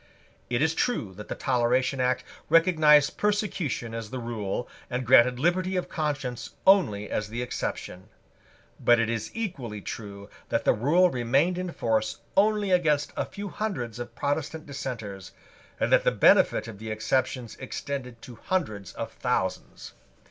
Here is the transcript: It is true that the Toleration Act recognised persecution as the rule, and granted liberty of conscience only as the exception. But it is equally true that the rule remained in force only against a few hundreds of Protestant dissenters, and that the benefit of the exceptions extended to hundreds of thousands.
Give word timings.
It 0.49 0.63
is 0.63 0.73
true 0.73 1.13
that 1.13 1.27
the 1.27 1.35
Toleration 1.35 1.99
Act 2.01 2.23
recognised 2.49 3.17
persecution 3.19 3.93
as 3.93 4.09
the 4.09 4.17
rule, 4.17 4.67
and 4.89 5.05
granted 5.05 5.37
liberty 5.37 5.75
of 5.75 5.89
conscience 5.89 6.49
only 6.65 7.07
as 7.11 7.29
the 7.29 7.43
exception. 7.43 8.09
But 8.79 8.99
it 8.99 9.11
is 9.11 9.29
equally 9.35 9.79
true 9.79 10.27
that 10.49 10.65
the 10.65 10.73
rule 10.73 11.11
remained 11.11 11.59
in 11.59 11.69
force 11.71 12.17
only 12.35 12.71
against 12.71 13.13
a 13.15 13.25
few 13.25 13.49
hundreds 13.49 13.99
of 13.99 14.15
Protestant 14.15 14.65
dissenters, 14.65 15.33
and 15.79 15.91
that 15.93 16.03
the 16.03 16.09
benefit 16.11 16.67
of 16.67 16.79
the 16.79 16.89
exceptions 16.89 17.55
extended 17.59 18.23
to 18.23 18.39
hundreds 18.45 18.93
of 18.93 19.11
thousands. 19.11 19.93